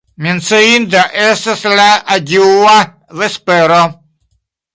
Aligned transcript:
Menciinda 0.27 1.03
estas 1.25 1.61
la 1.81 1.85
adiaŭa 2.17 2.75
vespero. 3.21 3.79